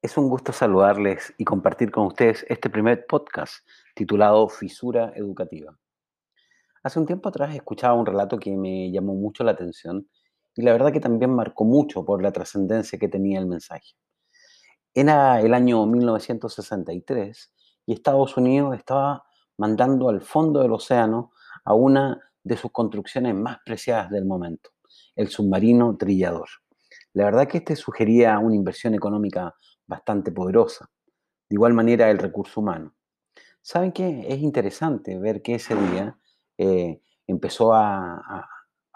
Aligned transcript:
Es 0.00 0.16
un 0.16 0.28
gusto 0.28 0.52
saludarles 0.52 1.34
y 1.38 1.44
compartir 1.44 1.90
con 1.90 2.06
ustedes 2.06 2.46
este 2.48 2.70
primer 2.70 3.04
podcast 3.08 3.66
titulado 3.96 4.48
Fisura 4.48 5.12
Educativa. 5.16 5.76
Hace 6.84 7.00
un 7.00 7.06
tiempo 7.06 7.28
atrás 7.28 7.52
escuchaba 7.52 7.94
un 7.94 8.06
relato 8.06 8.38
que 8.38 8.56
me 8.56 8.92
llamó 8.92 9.14
mucho 9.14 9.42
la 9.42 9.50
atención 9.50 10.08
y 10.54 10.62
la 10.62 10.70
verdad 10.70 10.92
que 10.92 11.00
también 11.00 11.34
marcó 11.34 11.64
mucho 11.64 12.04
por 12.04 12.22
la 12.22 12.30
trascendencia 12.30 12.96
que 12.96 13.08
tenía 13.08 13.40
el 13.40 13.46
mensaje. 13.46 13.96
Era 14.94 15.40
el 15.40 15.52
año 15.52 15.84
1963 15.84 17.52
y 17.86 17.92
Estados 17.92 18.36
Unidos 18.36 18.76
estaba 18.76 19.24
mandando 19.56 20.10
al 20.10 20.20
fondo 20.20 20.60
del 20.60 20.74
océano 20.74 21.32
a 21.64 21.74
una 21.74 22.20
de 22.44 22.56
sus 22.56 22.70
construcciones 22.70 23.34
más 23.34 23.58
preciadas 23.66 24.10
del 24.10 24.26
momento, 24.26 24.70
el 25.16 25.26
submarino 25.26 25.96
trillador. 25.96 26.48
La 27.14 27.24
verdad 27.24 27.48
que 27.48 27.58
este 27.58 27.74
sugería 27.74 28.38
una 28.38 28.54
inversión 28.54 28.94
económica 28.94 29.56
bastante 29.88 30.30
poderosa. 30.30 30.88
De 31.48 31.54
igual 31.54 31.74
manera, 31.74 32.10
el 32.10 32.18
recurso 32.18 32.60
humano. 32.60 32.94
¿Saben 33.62 33.92
qué? 33.92 34.26
Es 34.28 34.38
interesante 34.38 35.18
ver 35.18 35.42
que 35.42 35.56
ese 35.56 35.74
día 35.74 36.16
eh, 36.56 37.00
empezó 37.26 37.74
a, 37.74 38.46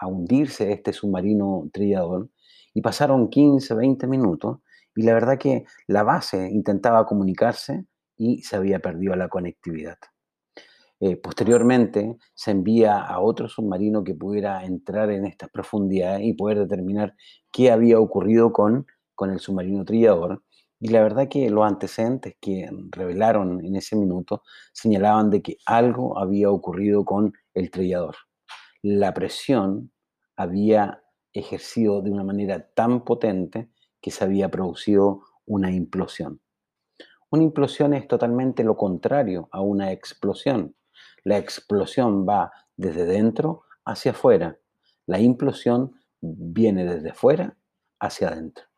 hundirse 0.05 0.73
este 0.73 0.91
submarino 0.91 1.69
trillador 1.71 2.29
y 2.73 2.81
pasaron 2.81 3.29
15, 3.29 3.73
20 3.73 4.05
minutos 4.05 4.57
y 4.93 5.03
la 5.03 5.13
verdad 5.13 5.37
que 5.37 5.63
la 5.87 6.03
base 6.03 6.49
intentaba 6.51 7.05
comunicarse 7.05 7.85
y 8.17 8.41
se 8.43 8.57
había 8.57 8.79
perdido 8.79 9.15
la 9.15 9.29
conectividad. 9.29 9.97
Eh, 10.99 11.15
posteriormente 11.15 12.17
se 12.33 12.51
envía 12.51 12.99
a 12.99 13.21
otro 13.21 13.47
submarino 13.47 14.03
que 14.03 14.13
pudiera 14.13 14.65
entrar 14.65 15.09
en 15.09 15.25
estas 15.25 15.49
profundidades 15.49 16.23
y 16.25 16.33
poder 16.33 16.59
determinar 16.59 17.15
qué 17.49 17.71
había 17.71 17.97
ocurrido 17.97 18.51
con, 18.51 18.85
con 19.15 19.31
el 19.31 19.39
submarino 19.39 19.85
trillador 19.85 20.43
y 20.83 20.89
la 20.89 21.01
verdad 21.01 21.29
que 21.29 21.49
los 21.49 21.65
antecedentes 21.65 22.35
que 22.41 22.69
revelaron 22.91 23.63
en 23.63 23.77
ese 23.77 23.95
minuto 23.95 24.43
señalaban 24.73 25.29
de 25.29 25.41
que 25.41 25.55
algo 25.65 26.19
había 26.19 26.51
ocurrido 26.51 27.05
con 27.05 27.31
el 27.53 27.71
trillador. 27.71 28.17
La 28.81 29.13
presión 29.13 29.93
había 30.35 31.01
ejercido 31.31 32.01
de 32.01 32.11
una 32.11 32.25
manera 32.25 32.67
tan 32.75 33.05
potente 33.05 33.69
que 34.01 34.11
se 34.11 34.25
había 34.25 34.51
producido 34.51 35.21
una 35.45 35.71
implosión. 35.71 36.41
Una 37.29 37.43
implosión 37.43 37.93
es 37.93 38.05
totalmente 38.05 38.65
lo 38.65 38.75
contrario 38.75 39.47
a 39.53 39.61
una 39.61 39.93
explosión. 39.93 40.75
La 41.23 41.37
explosión 41.37 42.27
va 42.27 42.51
desde 42.75 43.05
dentro 43.05 43.63
hacia 43.85 44.11
afuera. 44.11 44.59
La 45.05 45.21
implosión 45.21 45.93
viene 46.19 46.83
desde 46.83 47.13
fuera 47.13 47.55
hacia 48.01 48.27
adentro. 48.27 48.72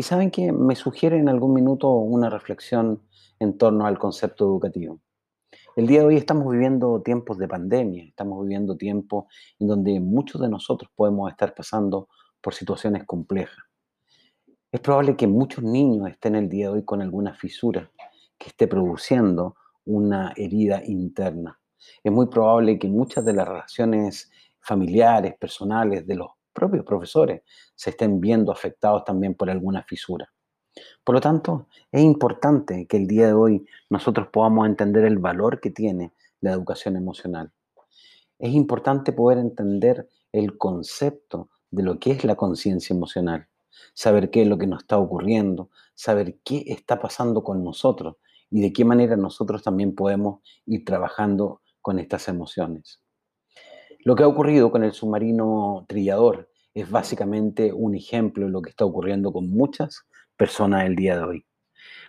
Y 0.00 0.02
saben 0.02 0.30
que 0.30 0.50
me 0.50 0.76
sugiere 0.76 1.18
en 1.18 1.28
algún 1.28 1.52
minuto 1.52 1.90
una 1.90 2.30
reflexión 2.30 3.02
en 3.38 3.58
torno 3.58 3.84
al 3.84 3.98
concepto 3.98 4.46
educativo. 4.46 4.98
El 5.76 5.86
día 5.86 6.00
de 6.00 6.06
hoy 6.06 6.16
estamos 6.16 6.50
viviendo 6.50 7.02
tiempos 7.02 7.36
de 7.36 7.46
pandemia, 7.46 8.04
estamos 8.04 8.40
viviendo 8.40 8.78
tiempos 8.78 9.26
en 9.58 9.68
donde 9.68 10.00
muchos 10.00 10.40
de 10.40 10.48
nosotros 10.48 10.90
podemos 10.96 11.30
estar 11.30 11.54
pasando 11.54 12.08
por 12.40 12.54
situaciones 12.54 13.04
complejas. 13.04 13.62
Es 14.72 14.80
probable 14.80 15.16
que 15.16 15.26
muchos 15.26 15.62
niños 15.62 16.08
estén 16.08 16.34
el 16.34 16.48
día 16.48 16.68
de 16.68 16.76
hoy 16.76 16.84
con 16.86 17.02
alguna 17.02 17.34
fisura 17.34 17.90
que 18.38 18.48
esté 18.48 18.68
produciendo 18.68 19.54
una 19.84 20.32
herida 20.34 20.82
interna. 20.82 21.60
Es 22.02 22.10
muy 22.10 22.28
probable 22.28 22.78
que 22.78 22.88
muchas 22.88 23.22
de 23.26 23.34
las 23.34 23.46
relaciones 23.46 24.30
familiares, 24.60 25.34
personales 25.38 26.06
de 26.06 26.14
los 26.14 26.30
propios 26.60 26.84
profesores 26.84 27.42
se 27.74 27.90
estén 27.90 28.20
viendo 28.20 28.52
afectados 28.52 29.02
también 29.04 29.34
por 29.34 29.48
alguna 29.48 29.82
fisura. 29.82 30.30
Por 31.02 31.14
lo 31.14 31.20
tanto, 31.20 31.68
es 31.90 32.02
importante 32.02 32.86
que 32.86 32.98
el 32.98 33.06
día 33.06 33.26
de 33.28 33.32
hoy 33.32 33.66
nosotros 33.88 34.28
podamos 34.28 34.66
entender 34.66 35.04
el 35.04 35.18
valor 35.18 35.58
que 35.58 35.70
tiene 35.70 36.12
la 36.42 36.52
educación 36.52 36.96
emocional. 36.96 37.50
Es 38.38 38.52
importante 38.52 39.12
poder 39.12 39.38
entender 39.38 40.08
el 40.32 40.58
concepto 40.58 41.48
de 41.70 41.82
lo 41.82 41.98
que 41.98 42.12
es 42.12 42.24
la 42.24 42.36
conciencia 42.36 42.94
emocional, 42.94 43.48
saber 43.94 44.30
qué 44.30 44.42
es 44.42 44.48
lo 44.48 44.58
que 44.58 44.66
nos 44.66 44.82
está 44.82 44.98
ocurriendo, 44.98 45.70
saber 45.94 46.38
qué 46.44 46.64
está 46.66 47.00
pasando 47.00 47.42
con 47.42 47.64
nosotros 47.64 48.16
y 48.50 48.60
de 48.60 48.72
qué 48.72 48.84
manera 48.84 49.16
nosotros 49.16 49.62
también 49.62 49.94
podemos 49.94 50.40
ir 50.66 50.84
trabajando 50.84 51.62
con 51.80 51.98
estas 51.98 52.28
emociones. 52.28 53.00
Lo 54.02 54.16
que 54.16 54.22
ha 54.22 54.28
ocurrido 54.28 54.70
con 54.70 54.82
el 54.82 54.92
submarino 54.92 55.84
trillador 55.86 56.48
es 56.72 56.90
básicamente 56.90 57.70
un 57.72 57.94
ejemplo 57.94 58.46
de 58.46 58.52
lo 58.52 58.62
que 58.62 58.70
está 58.70 58.86
ocurriendo 58.86 59.30
con 59.30 59.50
muchas 59.50 60.06
personas 60.36 60.86
el 60.86 60.96
día 60.96 61.18
de 61.18 61.24
hoy. 61.24 61.46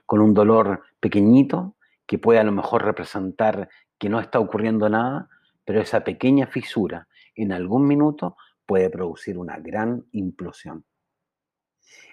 Con 0.05 0.21
un 0.21 0.33
dolor 0.33 0.83
pequeñito 1.01 1.75
que 2.05 2.17
puede 2.17 2.39
a 2.39 2.45
lo 2.45 2.53
mejor 2.53 2.85
representar 2.85 3.69
que 3.97 4.07
no 4.07 4.21
está 4.21 4.39
ocurriendo 4.39 4.87
nada, 4.87 5.27
pero 5.65 5.81
esa 5.81 6.03
pequeña 6.03 6.47
fisura 6.47 7.09
en 7.35 7.51
algún 7.51 7.85
minuto 7.85 8.37
puede 8.65 8.89
producir 8.89 9.37
una 9.37 9.59
gran 9.59 10.05
implosión. 10.13 10.85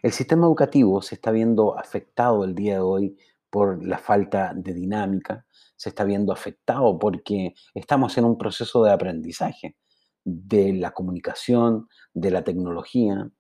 El 0.03 0.10
sistema 0.10 0.47
educativo 0.47 1.03
se 1.03 1.15
está 1.15 1.31
viendo 1.31 1.78
afectado 1.78 2.45
el 2.45 2.56
día 2.56 2.75
de 2.75 2.81
hoy 2.81 3.16
por 3.50 3.84
la 3.84 3.98
falta 3.98 4.53
de 4.54 4.75
dinámica, 4.75 5.47
se 5.76 5.91
está 5.91 6.04
viendo 6.04 6.32
afectado 6.32 6.98
porque 6.98 7.54
estamos 7.75 8.16
en 8.19 8.25
un 8.25 8.36
proceso 8.36 8.84
de 8.84 8.92
aprendizaje 8.92 9.76
de 10.25 10.75
la 10.75 10.91
comunicación, 10.91 11.88
de 12.12 12.31
la 12.31 12.44
tecnología, 12.44 13.31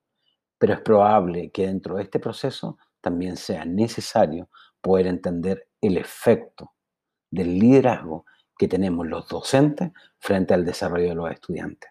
pero 0.58 0.74
es 0.74 0.80
probable 0.80 1.50
que 1.50 1.66
dentro 1.66 1.96
de 1.96 2.04
este 2.04 2.18
proceso 2.18 2.78
también 3.00 3.36
sea 3.36 3.64
necesario 3.64 4.48
poder 4.80 5.06
entender 5.06 5.68
el 5.80 5.96
efecto 5.96 6.72
del 7.30 7.58
liderazgo 7.58 8.24
que 8.56 8.68
tenemos 8.68 9.06
los 9.06 9.28
docentes 9.28 9.92
frente 10.18 10.54
al 10.54 10.64
desarrollo 10.64 11.10
de 11.10 11.14
los 11.14 11.30
estudiantes. 11.30 11.90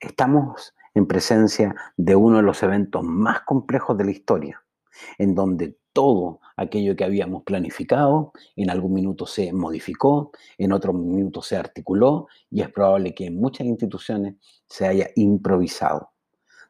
Estamos 0.00 0.74
en 0.94 1.06
presencia 1.06 1.74
de 1.96 2.16
uno 2.16 2.38
de 2.38 2.42
los 2.42 2.62
eventos 2.62 3.02
más 3.02 3.42
complejos 3.42 3.96
de 3.96 4.04
la 4.04 4.10
historia, 4.10 4.64
en 5.18 5.34
donde 5.34 5.78
todo 5.92 6.40
aquello 6.56 6.96
que 6.96 7.04
habíamos 7.04 7.42
planificado 7.42 8.32
en 8.56 8.70
algún 8.70 8.94
minuto 8.94 9.26
se 9.26 9.52
modificó, 9.52 10.32
en 10.58 10.72
otro 10.72 10.92
minuto 10.92 11.42
se 11.42 11.56
articuló 11.56 12.28
y 12.50 12.62
es 12.62 12.70
probable 12.70 13.14
que 13.14 13.26
en 13.26 13.40
muchas 13.40 13.66
instituciones 13.66 14.36
se 14.66 14.86
haya 14.86 15.10
improvisado. 15.16 16.10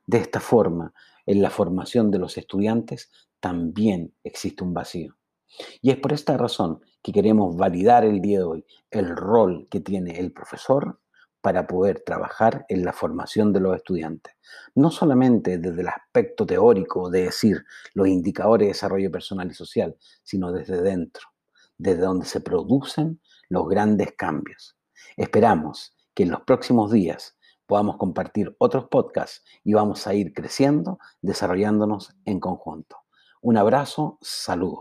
De 0.07 0.19
esta 0.19 0.41
forma, 0.41 0.93
en 1.27 1.43
la 1.43 1.51
formación 1.51 2.11
de 2.11 2.19
los 2.19 2.37
estudiantes 2.39 3.11
también 3.41 4.15
existe 4.25 4.65
un 4.65 4.75
vacío. 4.75 5.17
Y 5.81 5.91
es 5.91 5.97
por 5.99 6.13
esta 6.13 6.37
razón 6.37 6.81
que 7.03 7.13
queremos 7.13 7.57
validar 7.57 8.05
el 8.05 8.21
día 8.21 8.39
de 8.39 8.45
hoy 8.45 8.65
el 8.91 9.15
rol 9.15 9.69
que 9.71 9.81
tiene 9.81 10.19
el 10.19 10.33
profesor 10.33 11.01
para 11.43 11.67
poder 11.67 12.01
trabajar 12.01 12.65
en 12.69 12.85
la 12.85 12.93
formación 12.93 13.53
de 13.53 13.61
los 13.61 13.77
estudiantes. 13.77 14.35
No 14.75 14.91
solamente 14.91 15.59
desde 15.59 15.83
el 15.83 15.89
aspecto 15.89 16.47
teórico 16.47 17.11
de 17.11 17.25
decir 17.25 17.65
los 17.93 18.09
indicadores 18.09 18.67
de 18.67 18.73
desarrollo 18.73 19.11
personal 19.11 19.51
y 19.51 19.55
social, 19.55 19.97
sino 20.23 20.53
desde 20.53 20.81
dentro, 20.81 21.29
desde 21.77 22.03
donde 22.03 22.25
se 22.25 22.41
producen 22.41 23.21
los 23.49 23.69
grandes 23.69 24.13
cambios. 24.17 24.79
Esperamos 25.17 25.95
que 26.15 26.23
en 26.23 26.31
los 26.31 26.43
próximos 26.43 26.93
días 26.93 27.37
podamos 27.67 27.97
compartir 27.97 28.55
otros 28.59 28.87
podcasts 28.89 29.45
y 29.65 29.75
vamos 29.75 30.07
a 30.07 30.15
ir 30.15 30.33
creciendo, 30.33 30.99
desarrollándonos 31.21 32.15
en 32.25 32.39
conjunto. 32.39 32.97
Un 33.41 33.57
abrazo, 33.57 34.19
saludos. 34.21 34.81